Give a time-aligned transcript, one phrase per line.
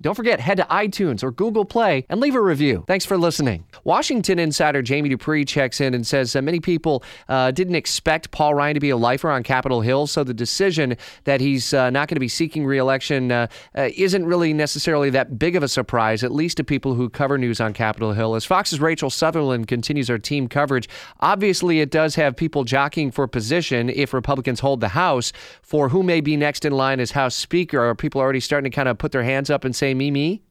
[0.00, 2.84] Don't forget, head to iTunes or Google Play and leave a review.
[2.86, 3.64] Thanks for listening.
[3.84, 8.54] Washington insider Jamie Dupree checks in and says that many people uh, didn't expect Paul
[8.54, 12.08] Ryan to be a lifer on Capitol Hill, so the decision that he's uh, not
[12.08, 13.46] going to be seeking reelection uh,
[13.76, 17.36] uh, isn't really necessarily that big of a surprise, at least to people who cover
[17.36, 18.34] news on Capitol Hill.
[18.34, 20.88] As Fox's Rachel Sutherland continues our team coverage,
[21.20, 26.02] obviously it does have people jockeying for position if Republicans hold the House for who
[26.02, 27.80] may be next in line as House Speaker.
[27.80, 30.10] Are people already starting to kind of put their hands up and say, say me,
[30.10, 30.42] me?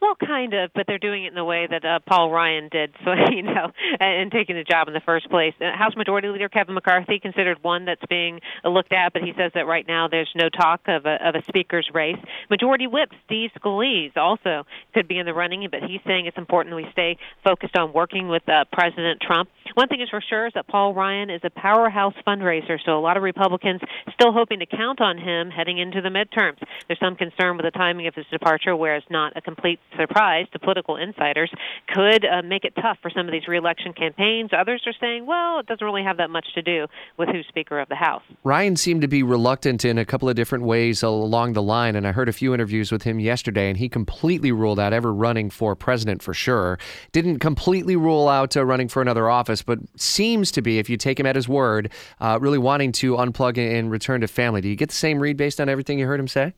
[0.00, 2.94] Well, kind of, but they're doing it in the way that uh, Paul Ryan did,
[3.04, 5.54] so you know, and, and taking the job in the first place.
[5.60, 9.52] Uh, House Majority Leader Kevin McCarthy considered one that's being looked at, but he says
[9.54, 12.18] that right now there's no talk of a, of a speaker's race.
[12.50, 16.76] Majority Whip Steve Scalise also could be in the running, but he's saying it's important
[16.76, 19.48] we stay focused on working with uh, President Trump.
[19.74, 23.00] One thing is for sure is that Paul Ryan is a powerhouse fundraiser, so a
[23.00, 23.80] lot of Republicans
[24.14, 26.58] still hoping to count on him heading into the midterms.
[26.86, 30.46] There's some concern with the timing of his departure, where it's not a complete surprise
[30.52, 31.50] to political insiders,
[31.88, 34.50] could uh, make it tough for some of these reelection campaigns.
[34.56, 36.86] Others are saying, well, it doesn't really have that much to do
[37.18, 38.22] with who's Speaker of the House.
[38.44, 42.06] Ryan seemed to be reluctant in a couple of different ways along the line, and
[42.06, 45.50] I heard a few interviews with him yesterday, and he completely ruled out ever running
[45.50, 46.78] for president for sure.
[47.12, 50.96] Didn't completely rule out uh, running for another office, but seems to be, if you
[50.96, 54.60] take him at his word, uh, really wanting to unplug and return to family.
[54.60, 56.54] Do you get the same read based on everything you heard him say?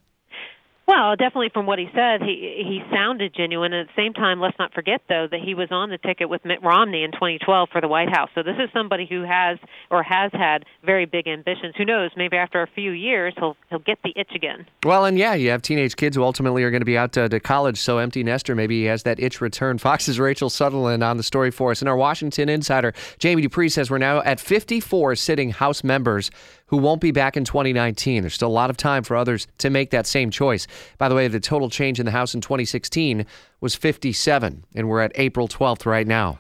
[0.89, 3.75] Well, definitely from what he said, he he sounded genuine.
[3.75, 6.31] And at the same time, let's not forget though that he was on the ticket
[6.31, 8.31] with Mitt Romney in 2012 for the White House.
[8.35, 9.59] So this is somebody who has
[9.91, 11.75] or has had very big ambitions.
[11.77, 12.13] Who knows?
[12.17, 14.65] Maybe after a few years, he'll he'll get the itch again.
[14.83, 17.29] Well, and yeah, you have teenage kids who ultimately are going to be out to,
[17.29, 17.77] to college.
[17.77, 19.77] So empty nester, maybe he has that itch return.
[19.89, 23.91] Fox's Rachel Sutherland on the story for us, and our Washington insider Jamie Dupree says
[23.91, 26.31] we're now at 54 sitting House members
[26.69, 28.23] who won't be back in 2019.
[28.23, 30.67] There's still a lot of time for others to make that same choice.
[30.99, 33.27] By the way, the total change in the House in 2016
[33.61, 36.37] was 57, and we're at April 12th right now.